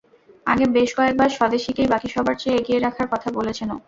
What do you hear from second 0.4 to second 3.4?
আগে বেশ কয়েকবার স্বদেশিকেই বাকি সবার চেয়ে এগিয়ে রাখার কথা